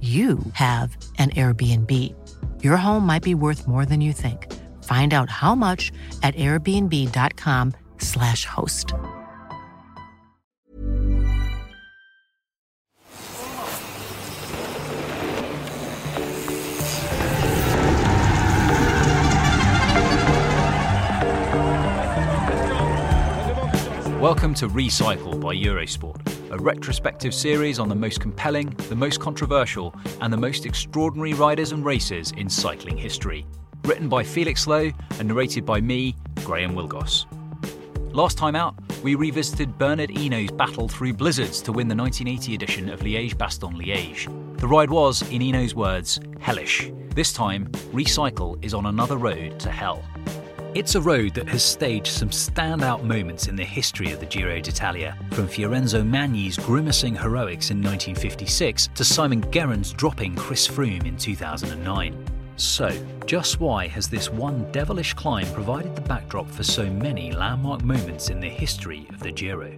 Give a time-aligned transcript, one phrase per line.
[0.00, 2.14] you have an Airbnb.
[2.62, 4.54] Your home might be worth more than you think.
[4.84, 5.90] Find out how much
[6.22, 8.94] at airbnb.com/slash host.
[24.20, 29.94] Welcome to Recycle by Eurosport, a retrospective series on the most compelling, the most controversial,
[30.20, 33.46] and the most extraordinary riders and races in cycling history.
[33.84, 37.26] Written by Felix Lowe and narrated by me, Graham Willgoss.
[38.14, 42.88] Last time out, we revisited Bernard Hinault's battle through blizzards to win the 1980 edition
[42.88, 44.58] of Liège Bastogne Liège.
[44.58, 46.90] The ride was, in Hinault's words, hellish.
[47.14, 50.02] This time, Recycle is on another road to hell.
[50.74, 54.60] It's a road that has staged some standout moments in the history of the Giro
[54.60, 61.16] d'Italia, from Fiorenzo Magni's grimacing heroics in 1956 to Simon Gerrans dropping Chris Froome in
[61.16, 62.22] 2009.
[62.56, 62.90] So,
[63.24, 68.28] just why has this one devilish climb provided the backdrop for so many landmark moments
[68.28, 69.72] in the history of the Giro?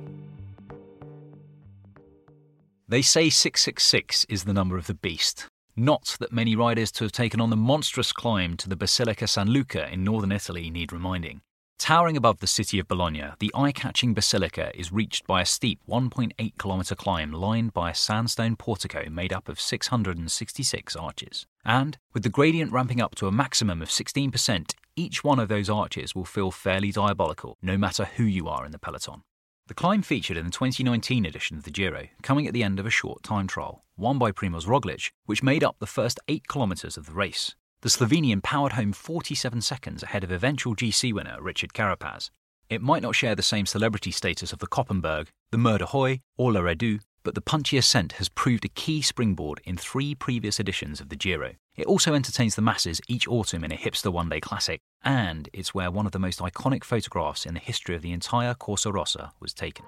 [2.89, 7.13] They say 666 is the number of the beast, not that many riders to have
[7.13, 11.41] taken on the monstrous climb to the Basilica San Luca in northern Italy need reminding.
[11.81, 15.81] Towering above the city of Bologna, the eye catching basilica is reached by a steep
[15.89, 21.47] 1.8 kilometre climb lined by a sandstone portico made up of 666 arches.
[21.65, 25.71] And, with the gradient ramping up to a maximum of 16%, each one of those
[25.71, 29.23] arches will feel fairly diabolical, no matter who you are in the peloton.
[29.71, 32.87] The climb featured in the 2019 edition of the Giro, coming at the end of
[32.87, 36.97] a short time trial, won by Primoz Roglic, which made up the first 8 kilometres
[36.97, 37.55] of the race.
[37.83, 42.31] The Slovenian powered home 47 seconds ahead of eventual GC winner Richard Carapaz.
[42.69, 46.21] It might not share the same celebrity status of the Koppenberg, the Mur de Huy,
[46.37, 50.59] or La Redoute, but the punchy ascent has proved a key springboard in three previous
[50.59, 51.53] editions of the Giro.
[51.81, 55.73] It also entertains the masses each autumn in a hipster one day classic, and it's
[55.73, 59.33] where one of the most iconic photographs in the history of the entire Corsa Rosa
[59.41, 59.87] was taken.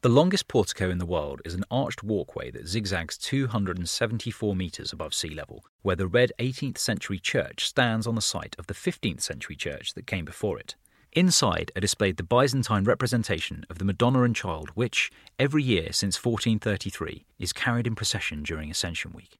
[0.00, 5.12] The longest portico in the world is an arched walkway that zigzags 274 metres above
[5.12, 9.20] sea level, where the red 18th century church stands on the site of the 15th
[9.20, 10.76] century church that came before it.
[11.16, 16.22] Inside are displayed the Byzantine representation of the Madonna and Child, which, every year since
[16.22, 19.38] 1433, is carried in procession during Ascension Week.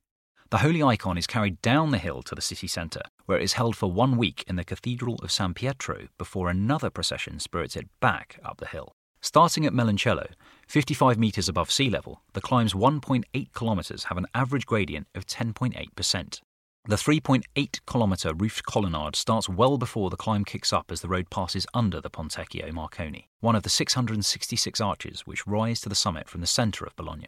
[0.49, 3.53] The holy icon is carried down the hill to the city centre, where it is
[3.53, 7.89] held for one week in the Cathedral of San Pietro before another procession spirits it
[8.01, 8.93] back up the hill.
[9.21, 10.29] Starting at Meloncello,
[10.69, 16.41] 55 metres above sea level, the climb's 1.8 kilometres have an average gradient of 10.8%.
[16.89, 21.31] The 3.8 kilometre roofed colonnade starts well before the climb kicks up as the road
[21.31, 26.29] passes under the Pontecchio Marconi, one of the 666 arches which rise to the summit
[26.29, 27.27] from the centre of Bologna.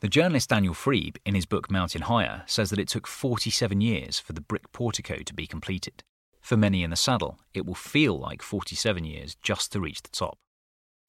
[0.00, 4.18] The journalist Daniel Friebe, in his book Mountain Higher, says that it took 47 years
[4.18, 6.02] for the brick portico to be completed.
[6.40, 10.08] For many in the saddle, it will feel like 47 years just to reach the
[10.08, 10.38] top.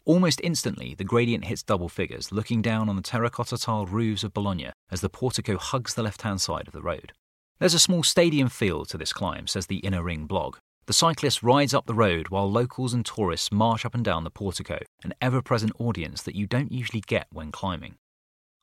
[0.03, 4.33] Almost instantly, the gradient hits double figures, looking down on the terracotta tiled roofs of
[4.33, 7.13] Bologna as the portico hugs the left hand side of the road.
[7.57, 10.57] There's a small stadium feel to this climb, says the Inner Ring blog.
[10.87, 14.29] The cyclist rides up the road while locals and tourists march up and down the
[14.29, 17.95] portico, an ever present audience that you don't usually get when climbing.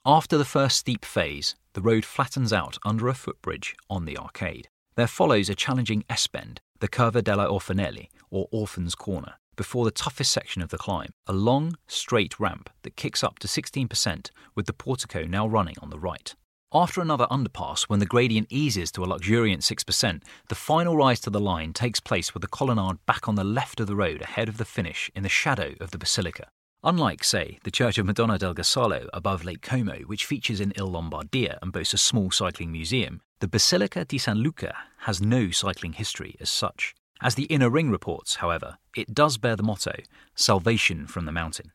[0.05, 4.69] After the first steep phase, the road flattens out under a footbridge on the arcade.
[4.95, 9.91] There follows a challenging S bend, the Curva della Orfanelli, or Orphan's Corner, before the
[9.91, 14.67] toughest section of the climb, a long, straight ramp that kicks up to 16%, with
[14.67, 16.35] the portico now running on the right.
[16.75, 21.29] After another underpass, when the gradient eases to a luxuriant 6%, the final rise to
[21.29, 24.49] the line takes place with the colonnade back on the left of the road ahead
[24.49, 26.49] of the finish in the shadow of the basilica.
[26.83, 30.91] Unlike, say, the Church of Madonna del Ghisallo above Lake Como, which features in Il
[30.91, 35.93] Lombardia and boasts a small cycling museum, the Basilica di San Luca has no cycling
[35.93, 36.95] history as such.
[37.21, 39.93] As the Inner Ring reports, however, it does bear the motto
[40.35, 41.73] Salvation from the Mountain.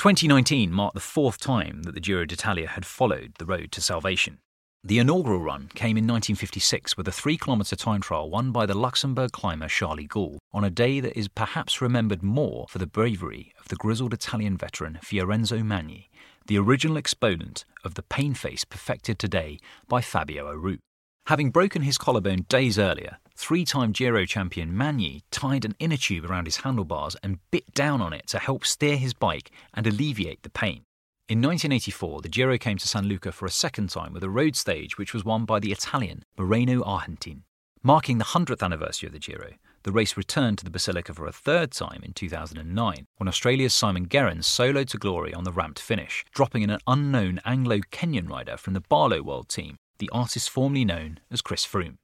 [0.00, 4.38] 2019 marked the fourth time that the Giro d'Italia had followed the road to salvation.
[4.82, 8.72] The inaugural run came in 1956 with a three kilometre time trial won by the
[8.72, 13.52] Luxembourg climber Charly Gaul on a day that is perhaps remembered more for the bravery
[13.60, 16.08] of the grizzled Italian veteran Fiorenzo Magni,
[16.46, 20.78] the original exponent of the pain face perfected today by Fabio Aru.
[21.26, 26.26] Having broken his collarbone days earlier, three time Giro champion Magni tied an inner tube
[26.26, 30.42] around his handlebars and bit down on it to help steer his bike and alleviate
[30.42, 30.82] the pain.
[31.26, 34.56] In 1984, the Giro came to San Luca for a second time with a road
[34.56, 37.42] stage which was won by the Italian Moreno Argentin.
[37.82, 39.54] Marking the 100th anniversary of the Giro,
[39.84, 44.06] the race returned to the Basilica for a third time in 2009 when Australia's Simon
[44.06, 48.58] Gerrans soloed to glory on the ramped finish, dropping in an unknown Anglo Kenyan rider
[48.58, 51.96] from the Barloworld team the artist formerly known as Chris Froome.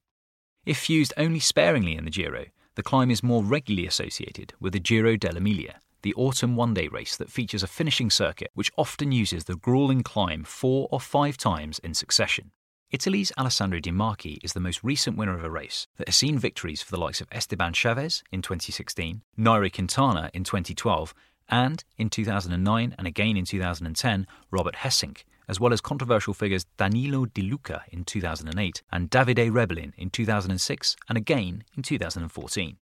[0.67, 4.81] If used only sparingly in the Giro, the climb is more regularly associated with the
[4.81, 9.45] Giro dell'Emilia, the autumn one day race that features a finishing circuit which often uses
[9.45, 12.51] the grueling climb four or five times in succession.
[12.91, 16.37] Italy's Alessandro De Marchi is the most recent winner of a race that has seen
[16.37, 21.15] victories for the likes of Esteban Chaves in 2016, Nairo Quintana in 2012,
[21.49, 27.27] and in 2009 and again in 2010, Robert Gesink, as well as controversial figures Danilo
[27.27, 32.77] Di Luca in 2008 and Davide Rebellin in 2006 and again in 2014.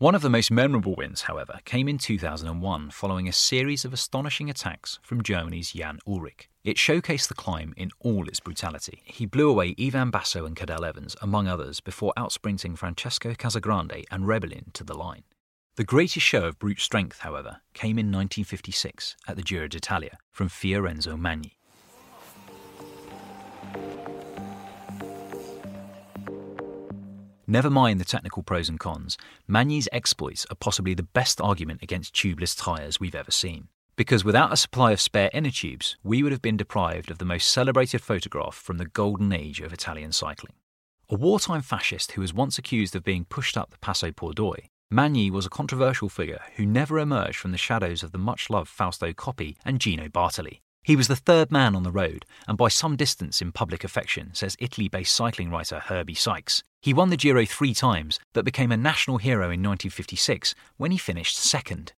[0.00, 4.48] One of the most memorable wins, however, came in 2001 following a series of astonishing
[4.48, 6.46] attacks from Germany's Jan Ullrich.
[6.62, 9.02] It showcased the climb in all its brutality.
[9.04, 14.24] He blew away Ivan Basso and Cadel Evans, among others, before outsprinting Francesco Casagrande and
[14.28, 15.24] Rebellin to the line.
[15.74, 20.48] The greatest show of brute strength, however, came in 1956 at the Giro d'Italia from
[20.48, 21.57] Fiorenzo Magni.
[27.50, 29.16] Never mind the technical pros and cons,
[29.46, 33.68] Magni's exploits are possibly the best argument against tubeless tyres we've ever seen.
[33.96, 37.24] Because without a supply of spare inner tubes, we would have been deprived of the
[37.24, 40.52] most celebrated photograph from the golden age of Italian cycling.
[41.08, 45.30] A wartime fascist who was once accused of being pushed up the Passo Pordoi, Magni
[45.30, 49.14] was a controversial figure who never emerged from the shadows of the much loved Fausto
[49.14, 50.60] Coppi and Gino Bartali.
[50.88, 54.30] He was the third man on the road, and by some distance in public affection,
[54.32, 56.62] says Italy based cycling writer Herbie Sykes.
[56.80, 60.96] He won the Giro three times, but became a national hero in 1956 when he
[60.96, 61.92] finished second.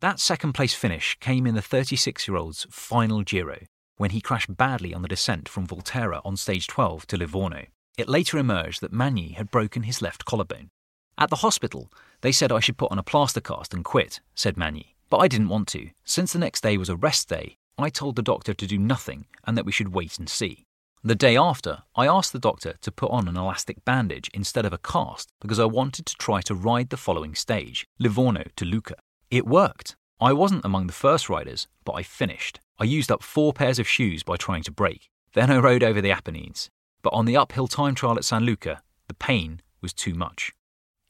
[0.00, 3.60] That second place finish came in the 36 year old's final Giro,
[3.98, 7.66] when he crashed badly on the descent from Volterra on stage 12 to Livorno.
[7.96, 10.70] It later emerged that Magni had broken his left collarbone.
[11.16, 11.88] At the hospital,
[12.22, 14.96] they said I should put on a plaster cast and quit, said Magni.
[15.08, 15.90] But I didn't want to.
[16.04, 19.26] Since the next day was a rest day, I told the doctor to do nothing
[19.44, 20.64] and that we should wait and see.
[21.02, 24.72] The day after, I asked the doctor to put on an elastic bandage instead of
[24.72, 28.94] a cast because I wanted to try to ride the following stage, Livorno to Lucca.
[29.30, 29.96] It worked.
[30.20, 32.60] I wasn't among the first riders, but I finished.
[32.78, 35.10] I used up four pairs of shoes by trying to brake.
[35.34, 36.70] Then I rode over the Apennines.
[37.02, 40.52] But on the uphill time trial at San Luca, the pain was too much.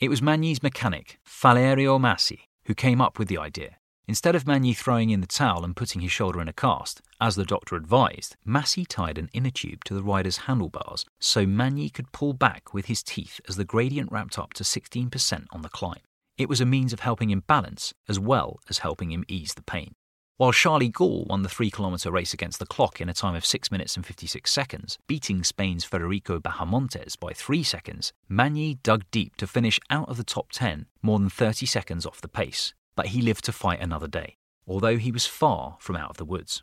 [0.01, 3.77] It was Magni's mechanic, Valerio Massi, who came up with the idea.
[4.07, 7.37] Instead of Magni throwing in the towel and putting his shoulder in a cast, as
[7.37, 12.13] the doctor advised, Massi tied an inner tube to the rider's handlebars so Magni could
[12.13, 16.03] pull back with his teeth as the gradient ramped up to 16% on the climb.
[16.37, 19.63] It was a means of helping him balance as well as helping him ease the
[19.63, 19.95] pain.
[20.37, 23.47] While Charly Gaul won the three kilometre race against the clock in a time of
[23.47, 29.37] 6 minutes and 56 seconds, beating Spain's Federico Bahamontes by 3 seconds, Magni dug deep
[29.37, 33.09] to finish out of the top 10, more than 30 seconds off the pace but
[33.09, 34.37] he lived to fight another day,
[34.67, 36.63] although he was far from out of the woods.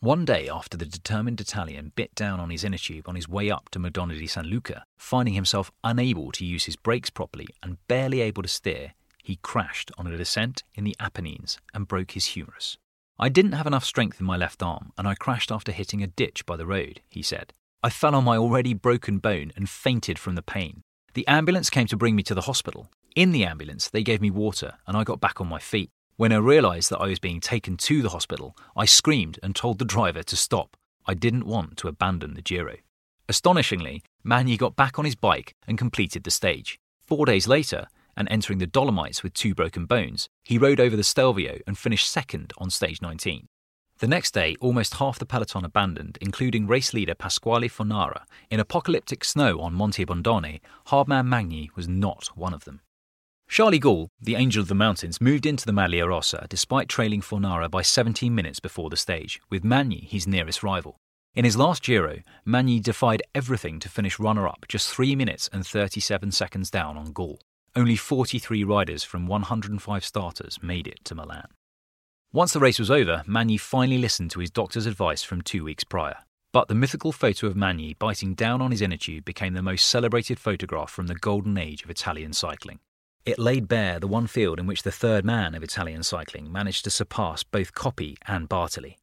[0.00, 3.50] One day after the determined Italian bit down on his inner tube on his way
[3.50, 7.76] up to Madonna di San Luca, finding himself unable to use his brakes properly and
[7.86, 12.26] barely able to steer, he crashed on a descent in the Apennines and broke his
[12.26, 12.78] humerus.
[13.18, 16.06] I didn't have enough strength in my left arm and I crashed after hitting a
[16.06, 17.52] ditch by the road, he said.
[17.82, 20.82] I fell on my already broken bone and fainted from the pain.
[21.12, 24.30] The ambulance came to bring me to the hospital, in the ambulance, they gave me
[24.30, 25.90] water and I got back on my feet.
[26.16, 29.78] When I realised that I was being taken to the hospital, I screamed and told
[29.78, 30.76] the driver to stop.
[31.06, 32.76] I didn't want to abandon the Giro.
[33.28, 36.78] Astonishingly, Magni got back on his bike and completed the stage.
[37.00, 37.86] Four days later,
[38.16, 42.10] and entering the Dolomites with two broken bones, he rode over the Stelvio and finished
[42.10, 43.46] second on stage 19.
[43.98, 48.22] The next day, almost half the peloton abandoned, including race leader Pasquale Fornara.
[48.50, 52.80] In apocalyptic snow on Monte Bondone, Hardman Magni was not one of them.
[53.50, 57.68] Charles Gaul, the Angel of the Mountains, moved into the Maglia Rosa despite trailing Fornara
[57.68, 60.96] by 17 minutes before the stage, with Magni his nearest rival.
[61.34, 65.66] In his last Giro, Magni defied everything to finish runner up just 3 minutes and
[65.66, 67.40] 37 seconds down on Gaul.
[67.74, 71.48] Only 43 riders from 105 starters made it to Milan.
[72.32, 75.82] Once the race was over, Magni finally listened to his doctor's advice from two weeks
[75.82, 76.18] prior.
[76.52, 79.88] But the mythical photo of Magni biting down on his inner tube became the most
[79.88, 82.78] celebrated photograph from the golden age of Italian cycling.
[83.30, 86.82] It laid bare the one field in which the third man of Italian cycling managed
[86.82, 88.96] to surpass both Coppi and Bartali.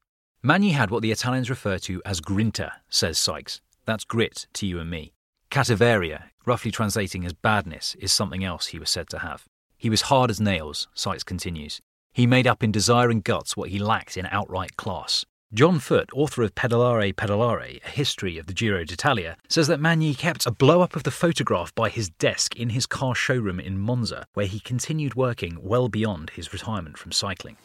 [0.43, 3.61] Magni had what the Italians refer to as grinta, says Sykes.
[3.85, 5.13] That's grit to you and me.
[5.49, 9.45] Cattiveria, roughly translating as badness, is something else he was said to have.
[9.77, 11.79] He was hard as nails, Sykes continues.
[12.11, 15.23] He made up in desire and guts what he lacked in outright class.
[15.53, 20.13] John Foot, author of Pedalare Pedalare, a history of the Giro d'Italia, says that Magni
[20.13, 23.79] kept a blow up of the photograph by his desk in his car showroom in
[23.79, 27.55] Monza, where he continued working well beyond his retirement from cycling.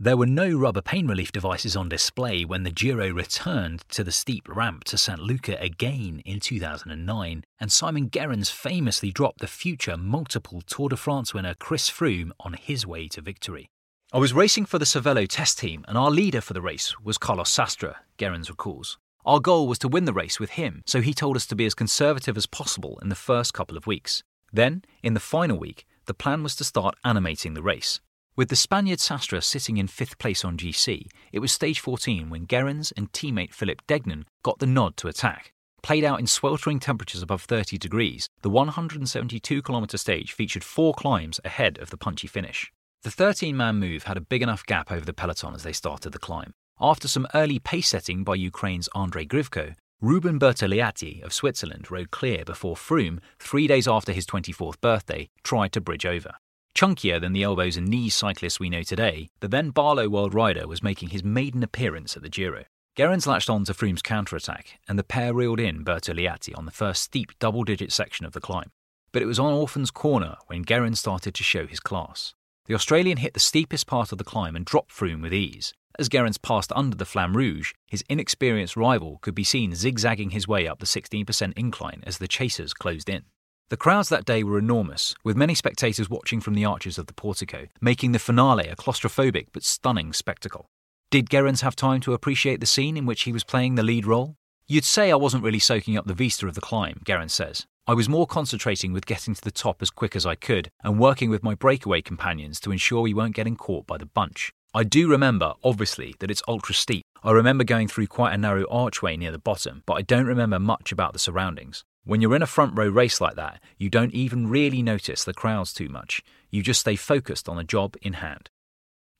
[0.00, 4.12] There were no rubber pain relief devices on display when the Giro returned to the
[4.12, 5.18] steep ramp to St.
[5.18, 11.34] Luca again in 2009, and Simon Gerrans famously dropped the future multiple Tour de France
[11.34, 13.70] winner Chris Froome on his way to victory.
[14.12, 17.18] I was racing for the Cervelo test team, and our leader for the race was
[17.18, 18.98] Carlos Sastre, Gerrans recalls.
[19.26, 21.66] Our goal was to win the race with him, so he told us to be
[21.66, 24.22] as conservative as possible in the first couple of weeks.
[24.52, 27.98] Then, in the final week, the plan was to start animating the race.
[28.38, 32.46] With the Spaniard Sastre sitting in fifth place on GC, it was stage 14 when
[32.46, 35.52] Gerrans and teammate Philip Deignan got the nod to attack.
[35.82, 41.40] Played out in sweltering temperatures above 30 degrees, the 172 kilometre stage featured four climbs
[41.44, 42.70] ahead of the punchy finish.
[43.02, 46.10] The 13 man move had a big enough gap over the peloton as they started
[46.10, 46.52] the climb.
[46.80, 52.44] After some early pace setting by Ukraine's Andrei Grivko, Ruben Bertogliati of Switzerland rode clear
[52.44, 56.34] before Froome, three days after his 24th birthday, tried to bridge over.
[56.74, 60.82] Chunkier than the elbows and knees cyclists we know today, the then Barloworld Rider was
[60.82, 62.64] making his maiden appearance at the Giro.
[62.96, 67.02] Gerrans latched on to Froome's counterattack, and the pair reeled in Bertogliati on the first
[67.02, 68.70] steep double digit section of the climb.
[69.12, 72.34] But it was on Orphan's corner when Gerrans started to show his class.
[72.66, 75.72] The Australian hit the steepest part of the climb and dropped Froome with ease.
[75.98, 80.46] As Gerrans passed under the Flamme Rouge, his inexperienced rival could be seen zigzagging his
[80.46, 83.24] way up the 16% incline as the chasers closed in.
[83.70, 87.12] The crowds that day were enormous, with many spectators watching from the arches of the
[87.12, 90.64] portico, making the finale a claustrophobic but stunning spectacle.
[91.10, 94.06] Did Gerrans have time to appreciate the scene in which he was playing the lead
[94.06, 94.36] role?
[94.66, 97.66] You'd say I wasn't really soaking up the vista of the climb, Gerrans says.
[97.86, 100.98] I was more concentrating with getting to the top as quick as I could and
[100.98, 104.50] working with my breakaway companions to ensure we weren't getting caught by the bunch.
[104.72, 107.04] I do remember, obviously, that it's ultra steep.
[107.22, 110.58] I remember going through quite a narrow archway near the bottom, but I don't remember
[110.58, 111.84] much about the surroundings.
[112.08, 115.34] When you're in a front row race like that, you don't even really notice the
[115.34, 116.22] crowds too much.
[116.50, 118.48] You just stay focused on the job in hand.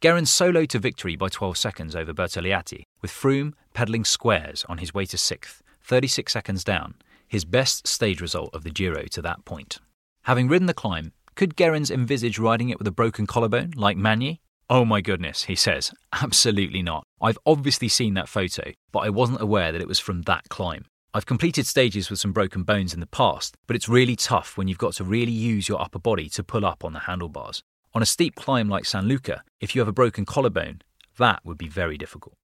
[0.00, 4.94] Gerrans soloed to victory by 12 seconds over Bertogliati, with Froome pedalling squares on his
[4.94, 6.94] way to sixth, 36 seconds down,
[7.26, 9.80] his best stage result of the Giro to that point.
[10.22, 14.40] Having ridden the climb, could Gerrans envisage riding it with a broken collarbone like Magni?
[14.70, 15.92] Oh my goodness, he says.
[16.14, 17.04] Absolutely not.
[17.20, 20.86] I've obviously seen that photo, but I wasn't aware that it was from that climb.
[21.14, 24.68] I've completed stages with some broken bones in the past, but it's really tough when
[24.68, 27.62] you've got to really use your upper body to pull up on the handlebars.
[27.94, 30.82] On a steep climb like San Luca, if you have a broken collarbone,
[31.16, 32.34] that would be very difficult.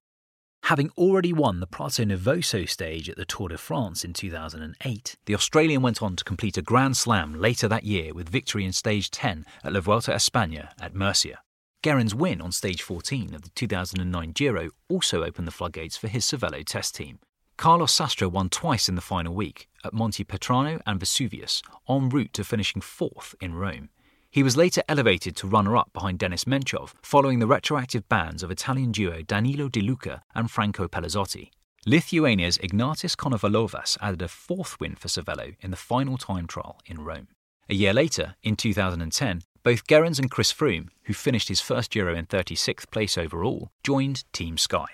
[0.63, 5.35] Having already won the Prato Nervoso stage at the Tour de France in 2008, the
[5.35, 9.11] Australian went on to complete a Grand Slam later that year with victory in stage
[9.11, 11.37] 10 at La Vuelta a España at Murcia.
[11.83, 16.25] Gerrans' win on stage 14 of the 2009 Giro also opened the floodgates for his
[16.25, 17.19] Cervelo test team,
[17.57, 22.33] Carlos Sastre won twice in the final week at Monte Petrano and Vesuvius, en route
[22.33, 23.89] to finishing fourth in Rome.
[24.29, 28.51] He was later elevated to runner up behind Denis Menchov following the retroactive bans of
[28.51, 31.51] Italian duo Danilo Di Luca and Franco Pellizotti.
[31.85, 37.05] Lithuania's Ignatas Konovalovas added a fourth win for Cervelo in the final time trial in
[37.05, 37.29] Rome.
[37.69, 42.13] A year later, in 2010, both Gerrans and Chris Froome, who finished his first Giro
[42.13, 44.85] in 36th place overall, joined Team Sky.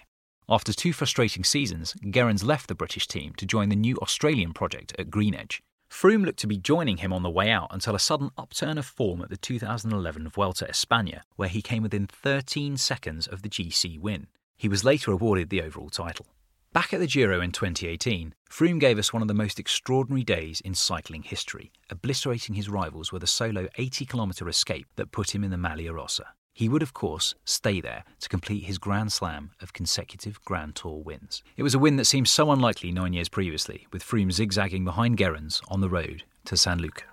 [0.51, 4.93] After two frustrating seasons, Gerrans left the British team to join the new Australian project
[4.99, 5.61] at Greenedge.
[5.89, 8.85] Froome looked to be joining him on the way out until a sudden upturn of
[8.85, 13.97] form at the 2011 Vuelta España, where he came within 13 seconds of the GC
[13.97, 14.27] win.
[14.57, 16.25] He was later awarded the overall title.
[16.73, 20.59] Back at the Giro in 2018, Froome gave us one of the most extraordinary days
[20.59, 25.45] in cycling history, obliterating his rivals with a solo 80 kilometre escape that put him
[25.45, 26.33] in the Maglia Rosa.
[26.53, 31.01] He would, of course, stay there to complete his Grand Slam of consecutive Grand Tour
[31.01, 31.43] wins.
[31.55, 35.17] It was a win that seemed so unlikely nine years previously, with Froome zigzagging behind
[35.17, 37.03] Gerrans on the road to San Luca.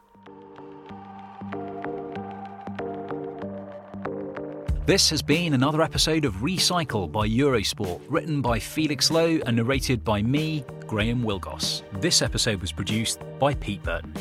[4.87, 10.03] This has been another episode of Recycle by Eurosport, written by Felix Lowe and narrated
[10.03, 11.83] by me, Graham Willgoss.
[12.01, 14.15] This episode was produced by Pete Burton.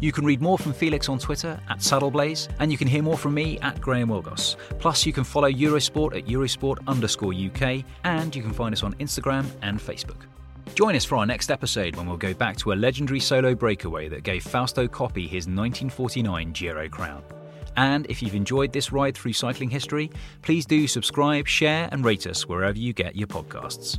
[0.00, 3.16] You can read more from Felix on Twitter at Saddleblaze, and you can hear more
[3.16, 4.56] from me at Graham Willgoss.
[4.78, 8.92] Plus, you can follow Eurosport at Eurosport underscore UK, and you can find us on
[8.94, 10.22] Instagram and Facebook.
[10.74, 14.08] Join us for our next episode when we'll go back to a legendary solo breakaway
[14.08, 17.22] that gave Fausto Coppi his 1949 Giro crown.
[17.78, 20.10] And if you've enjoyed this ride through cycling history,
[20.42, 23.98] please do subscribe, share, and rate us wherever you get your podcasts.